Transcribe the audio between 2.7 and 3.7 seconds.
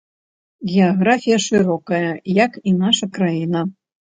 і наша краіна.